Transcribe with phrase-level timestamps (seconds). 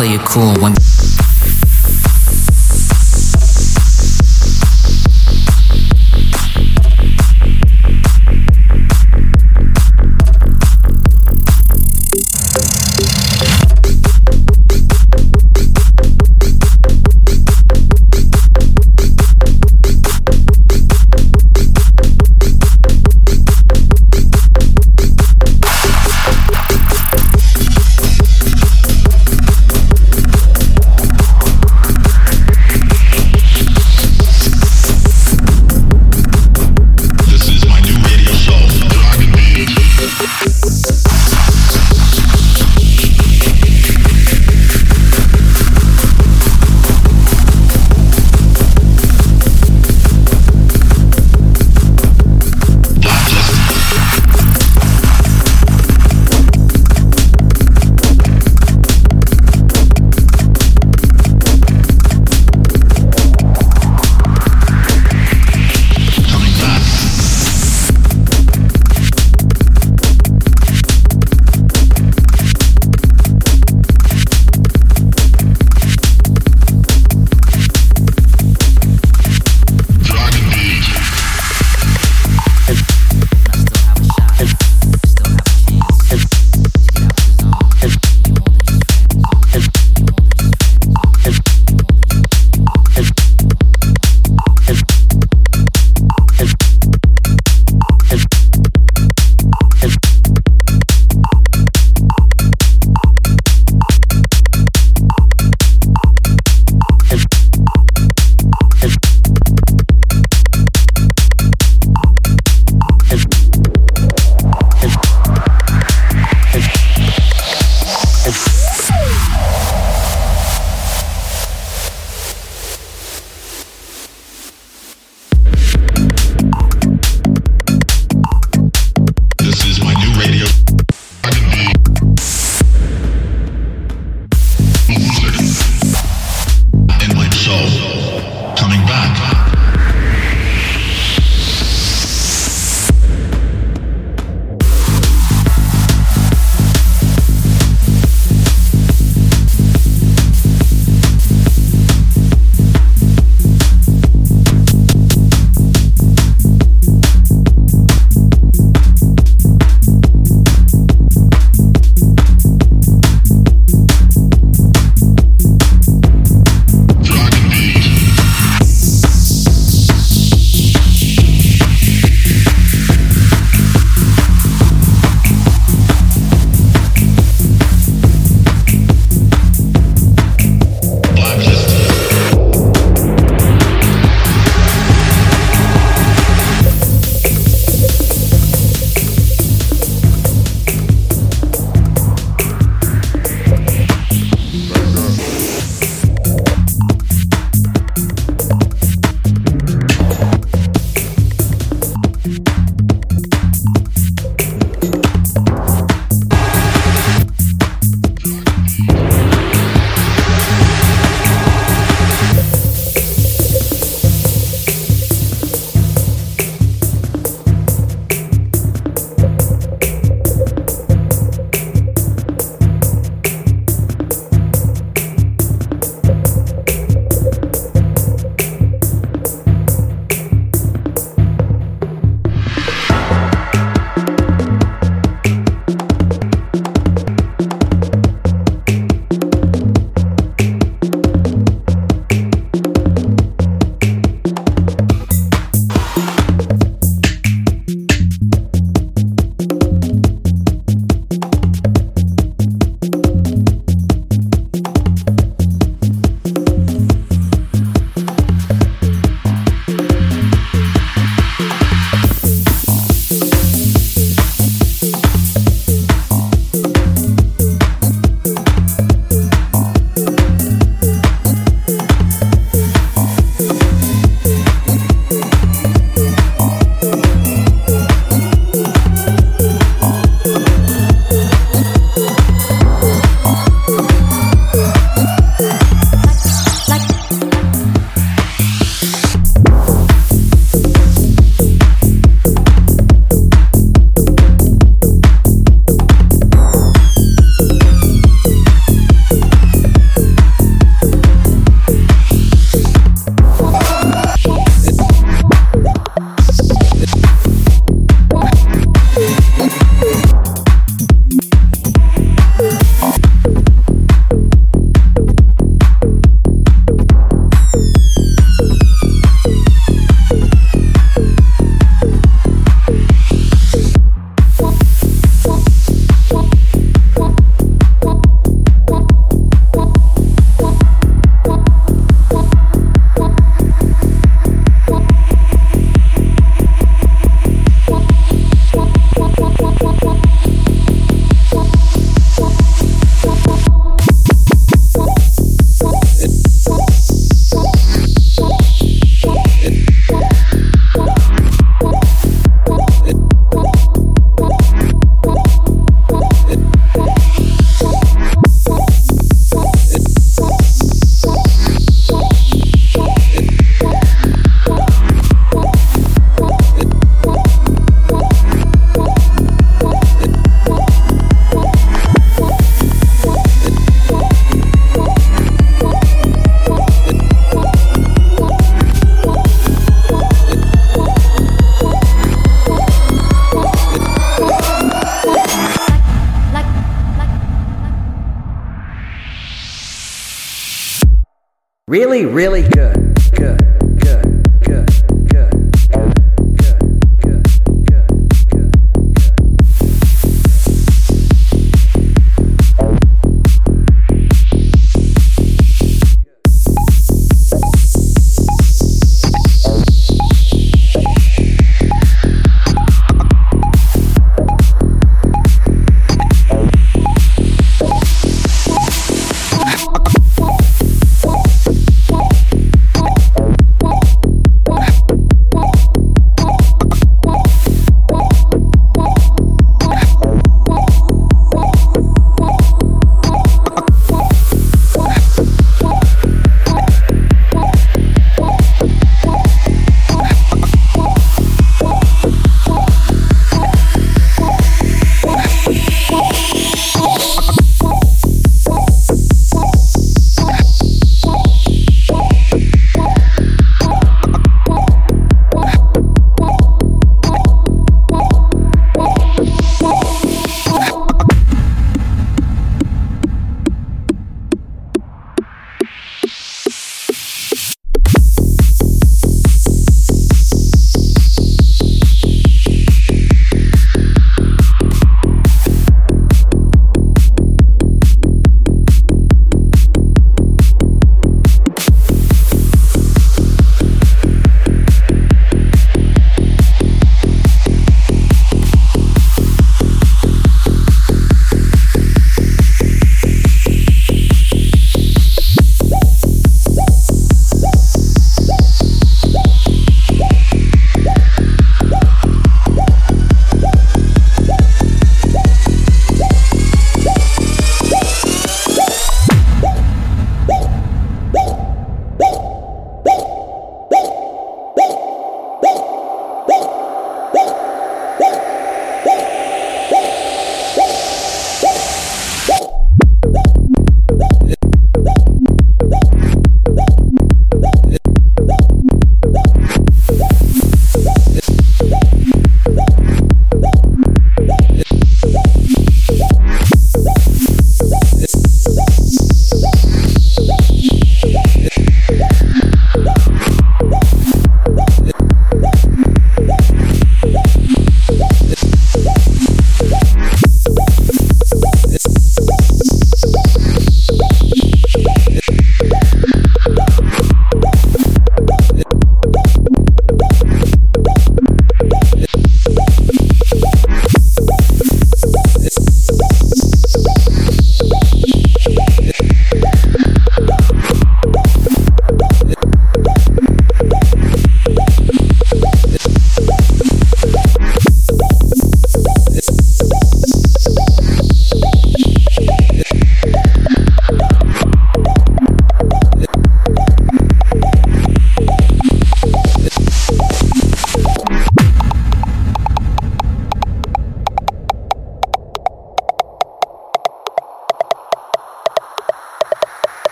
[0.00, 0.99] Play it cool when.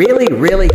[0.00, 0.70] Really, really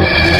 [0.00, 0.39] Yeah.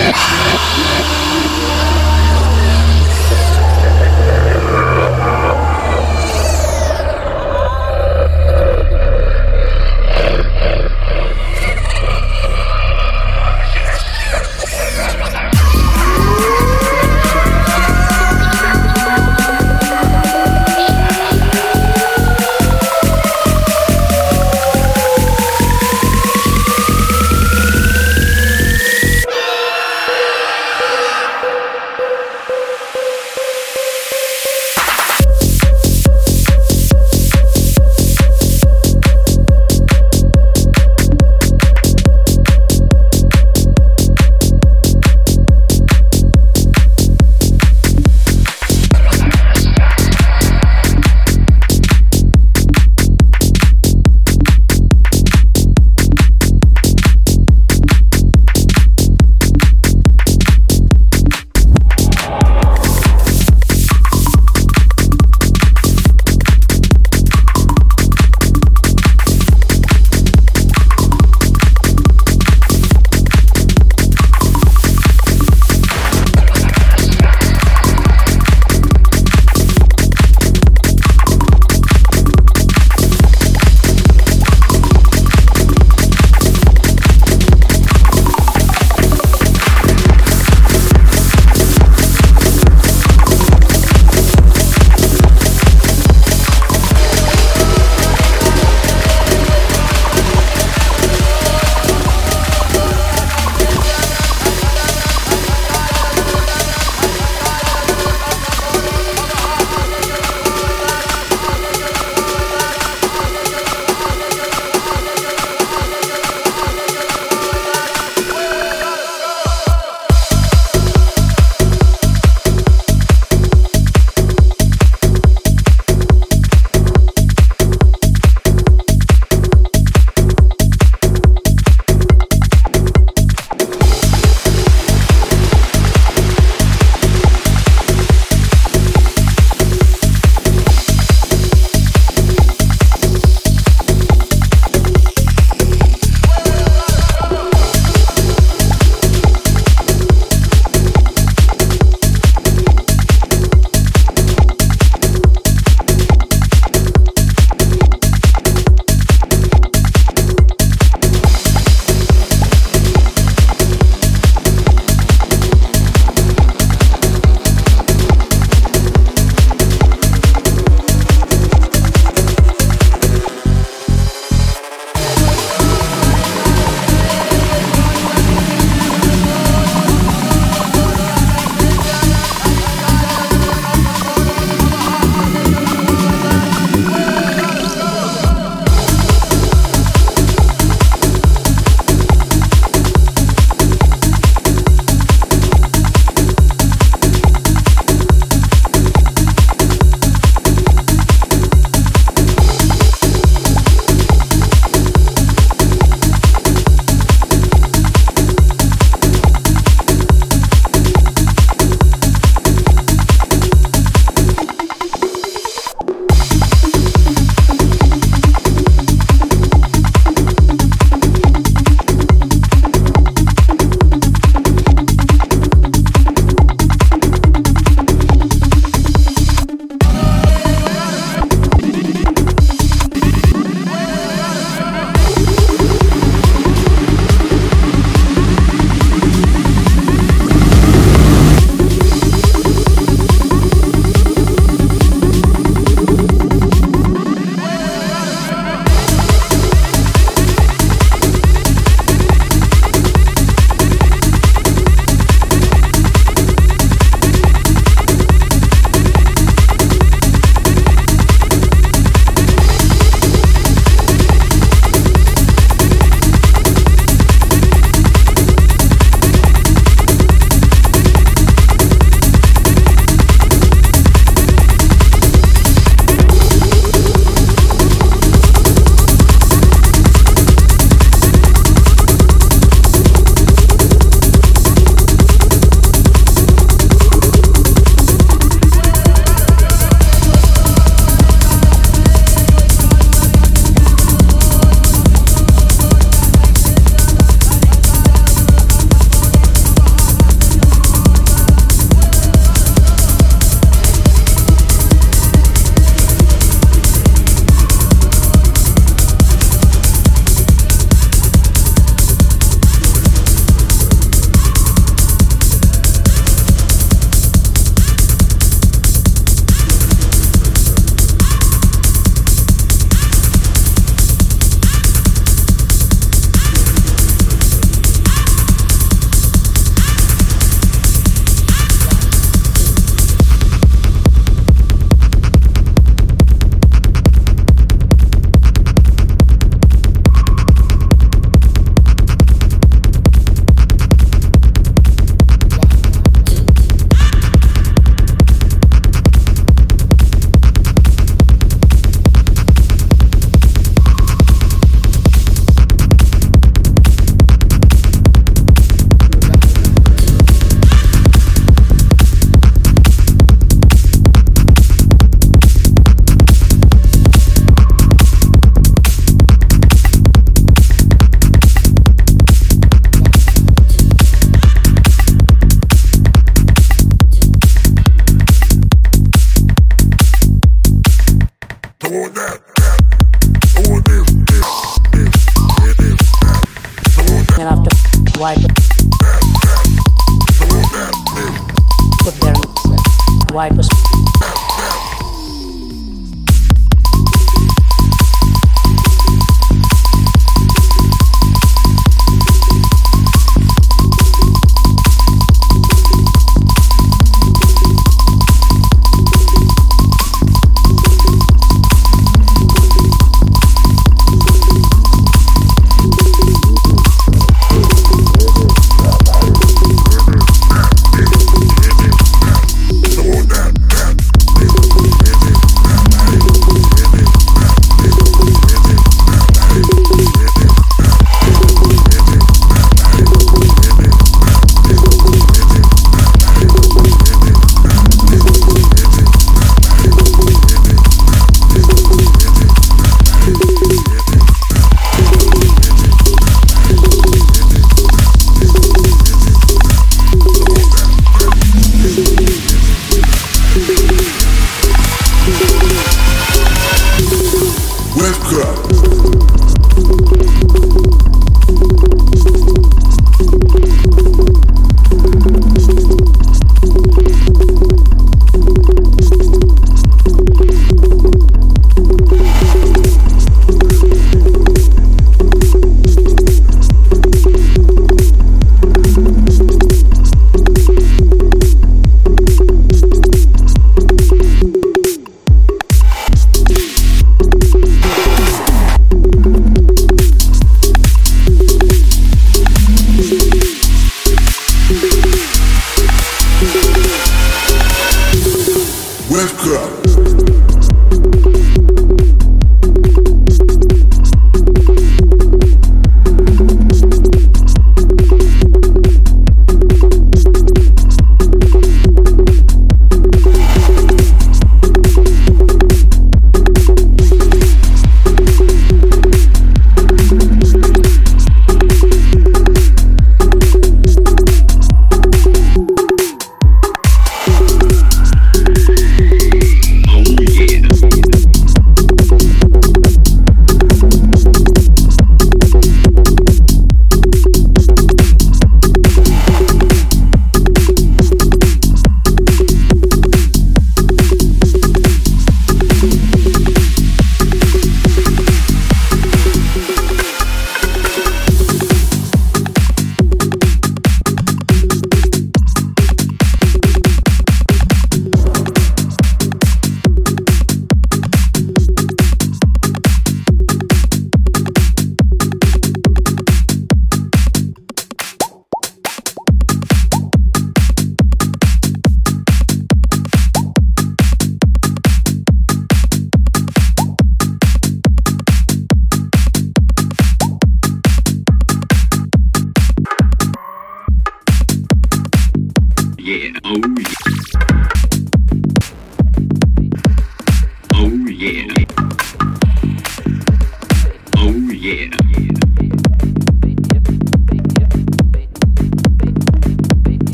[458.10, 459.09] Cut.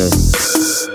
[0.00, 0.89] Business.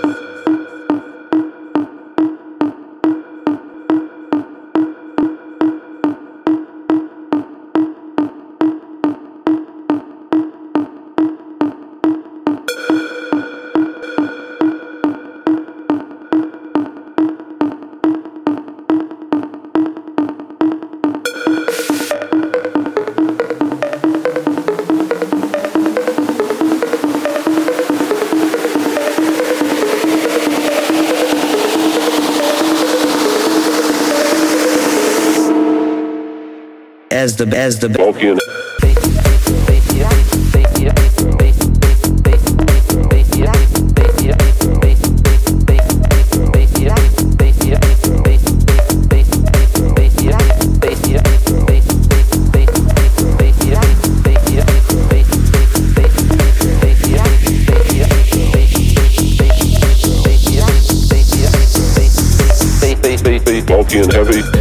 [37.36, 38.38] The as the Vulcan.
[63.66, 64.55] Vulcan heavy.